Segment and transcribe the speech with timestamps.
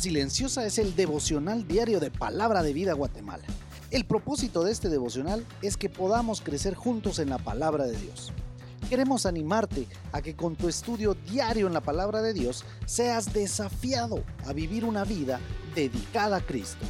[0.00, 3.44] Silenciosa es el devocional diario de Palabra de Vida Guatemala.
[3.90, 8.32] El propósito de este devocional es que podamos crecer juntos en la palabra de Dios.
[8.88, 14.24] Queremos animarte a que con tu estudio diario en la palabra de Dios seas desafiado
[14.46, 15.38] a vivir una vida
[15.74, 16.86] dedicada a Cristo,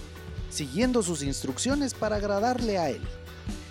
[0.48, 3.02] siguiendo sus instrucciones para agradarle a Él,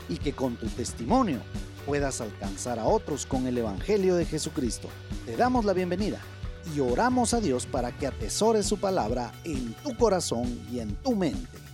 [0.09, 1.39] y que con tu testimonio
[1.85, 4.89] puedas alcanzar a otros con el Evangelio de Jesucristo.
[5.25, 6.19] Te damos la bienvenida
[6.75, 11.15] y oramos a Dios para que atesores su palabra en tu corazón y en tu
[11.15, 11.68] mente.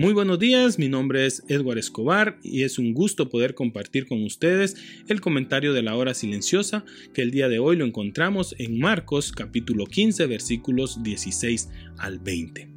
[0.00, 4.24] Muy buenos días, mi nombre es Edward Escobar y es un gusto poder compartir con
[4.24, 4.74] ustedes
[5.08, 9.30] el comentario de la hora silenciosa que el día de hoy lo encontramos en Marcos
[9.30, 12.70] capítulo 15 versículos 16 al 20.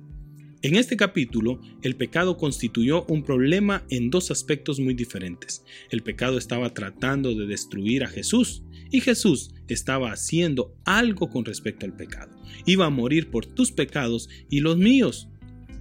[0.64, 5.64] En este capítulo, el pecado constituyó un problema en dos aspectos muy diferentes.
[5.92, 11.86] El pecado estaba tratando de destruir a Jesús y Jesús estaba haciendo algo con respecto
[11.86, 12.36] al pecado.
[12.66, 15.30] Iba a morir por tus pecados y los míos.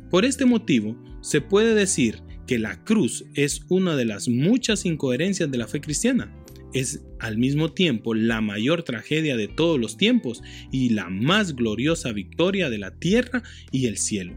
[0.09, 5.51] Por este motivo, se puede decir que la cruz es una de las muchas incoherencias
[5.51, 6.37] de la fe cristiana.
[6.75, 12.13] Es al mismo tiempo la mayor tragedia de todos los tiempos y la más gloriosa
[12.13, 14.35] victoria de la tierra y el cielo.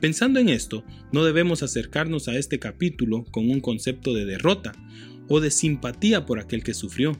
[0.00, 4.72] Pensando en esto, no debemos acercarnos a este capítulo con un concepto de derrota
[5.28, 7.18] o de simpatía por aquel que sufrió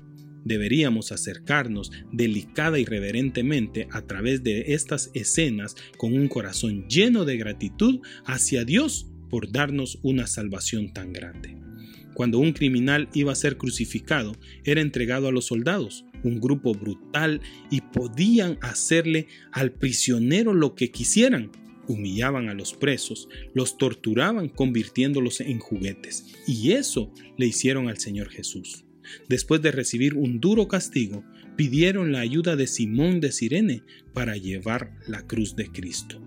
[0.49, 7.37] deberíamos acercarnos delicada y reverentemente a través de estas escenas con un corazón lleno de
[7.37, 11.57] gratitud hacia Dios por darnos una salvación tan grande.
[12.15, 17.41] Cuando un criminal iba a ser crucificado, era entregado a los soldados, un grupo brutal,
[17.71, 21.53] y podían hacerle al prisionero lo que quisieran.
[21.87, 28.31] Humillaban a los presos, los torturaban convirtiéndolos en juguetes, y eso le hicieron al Señor
[28.31, 28.88] Jesús.
[29.29, 31.25] Después de recibir un duro castigo,
[31.57, 33.83] pidieron la ayuda de Simón de Sirene
[34.13, 36.21] para llevar la cruz de Cristo.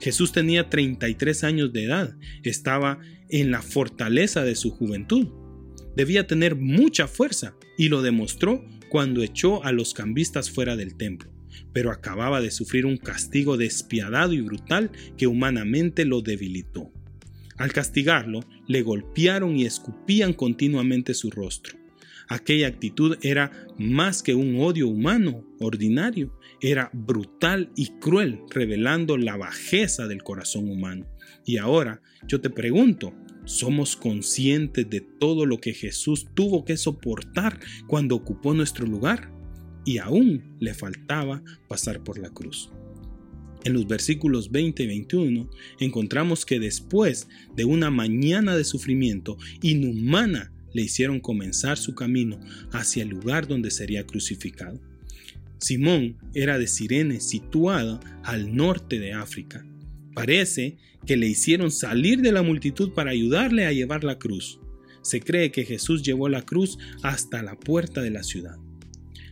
[0.00, 2.98] Jesús tenía 33 años de edad, estaba
[3.28, 5.28] en la fortaleza de su juventud.
[5.96, 11.32] Debía tener mucha fuerza y lo demostró cuando echó a los cambistas fuera del templo,
[11.72, 16.92] pero acababa de sufrir un castigo despiadado y brutal que humanamente lo debilitó.
[17.56, 21.78] Al castigarlo, le golpearon y escupían continuamente su rostro.
[22.28, 29.36] Aquella actitud era más que un odio humano ordinario, era brutal y cruel, revelando la
[29.36, 31.06] bajeza del corazón humano.
[31.44, 33.14] Y ahora yo te pregunto,
[33.44, 39.30] ¿somos conscientes de todo lo que Jesús tuvo que soportar cuando ocupó nuestro lugar?
[39.84, 42.70] Y aún le faltaba pasar por la cruz.
[43.66, 45.50] En los versículos 20 y 21
[45.80, 52.38] encontramos que después de una mañana de sufrimiento inhumana le hicieron comenzar su camino
[52.70, 54.78] hacia el lugar donde sería crucificado.
[55.58, 59.64] Simón era de Sirene, situada al norte de África.
[60.14, 60.76] Parece
[61.06, 64.60] que le hicieron salir de la multitud para ayudarle a llevar la cruz.
[65.00, 68.56] Se cree que Jesús llevó la cruz hasta la puerta de la ciudad.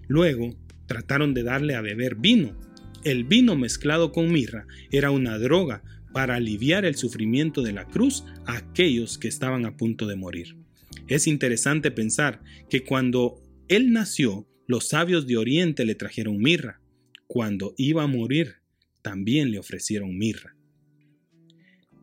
[0.09, 0.57] Luego
[0.87, 2.57] trataron de darle a beber vino.
[3.05, 5.83] El vino mezclado con mirra era una droga
[6.15, 10.64] para aliviar el sufrimiento de la cruz a aquellos que estaban a punto de morir.
[11.07, 16.81] Es interesante pensar que cuando él nació, los sabios de Oriente le trajeron mirra.
[17.27, 18.57] Cuando iba a morir,
[19.03, 20.57] también le ofrecieron mirra.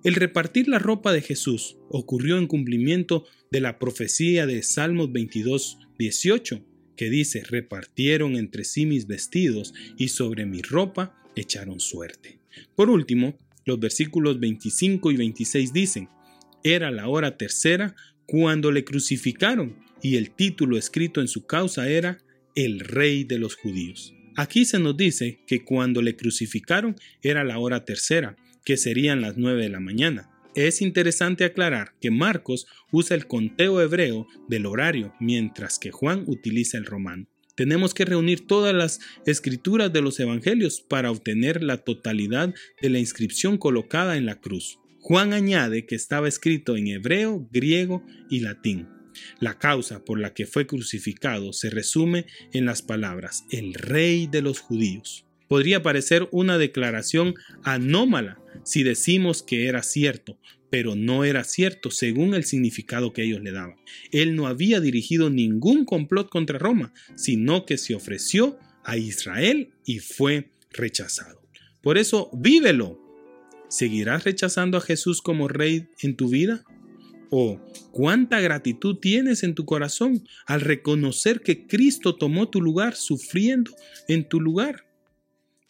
[0.03, 5.77] El repartir la ropa de Jesús ocurrió en cumplimiento de la profecía de Salmos 22,
[5.99, 12.39] 18, que dice, repartieron entre sí mis vestidos y sobre mi ropa echaron suerte.
[12.75, 16.09] Por último, los versículos 25 y 26 dicen,
[16.63, 17.95] era la hora tercera
[18.31, 22.19] cuando le crucificaron y el título escrito en su causa era
[22.55, 24.13] El Rey de los Judíos.
[24.37, 29.35] Aquí se nos dice que cuando le crucificaron era la hora tercera, que serían las
[29.35, 30.29] nueve de la mañana.
[30.55, 36.77] Es interesante aclarar que Marcos usa el conteo hebreo del horario, mientras que Juan utiliza
[36.77, 37.27] el romano.
[37.55, 42.99] Tenemos que reunir todas las escrituras de los evangelios para obtener la totalidad de la
[42.99, 44.79] inscripción colocada en la cruz.
[45.01, 48.87] Juan añade que estaba escrito en hebreo, griego y latín.
[49.39, 54.43] La causa por la que fue crucificado se resume en las palabras el rey de
[54.43, 55.25] los judíos.
[55.47, 57.33] Podría parecer una declaración
[57.63, 60.37] anómala si decimos que era cierto,
[60.69, 63.77] pero no era cierto según el significado que ellos le daban.
[64.11, 69.97] Él no había dirigido ningún complot contra Roma, sino que se ofreció a Israel y
[69.97, 71.41] fue rechazado.
[71.81, 73.10] Por eso, vívelo,
[73.71, 76.65] ¿Seguirás rechazando a Jesús como Rey en tu vida?
[77.29, 77.57] ¿O
[77.93, 83.71] cuánta gratitud tienes en tu corazón al reconocer que Cristo tomó tu lugar sufriendo
[84.09, 84.83] en tu lugar?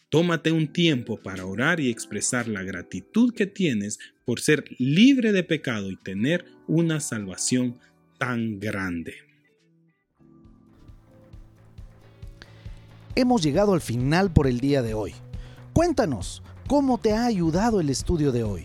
[0.08, 5.44] Tómate un tiempo para orar y expresar la gratitud que tienes por ser libre de
[5.44, 7.78] pecado y tener una salvación
[8.18, 9.14] tan grande.
[13.14, 15.14] Hemos llegado al final por el día de hoy.
[15.72, 18.64] Cuéntanos, ¿cómo te ha ayudado el estudio de hoy?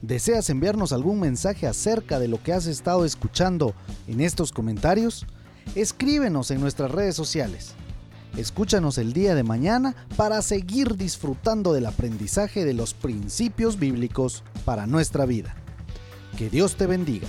[0.00, 3.74] ¿Deseas enviarnos algún mensaje acerca de lo que has estado escuchando
[4.06, 5.26] en estos comentarios?
[5.74, 7.74] Escríbenos en nuestras redes sociales.
[8.38, 14.86] Escúchanos el día de mañana para seguir disfrutando del aprendizaje de los principios bíblicos para
[14.86, 15.54] nuestra vida.
[16.38, 17.28] Que Dios te bendiga.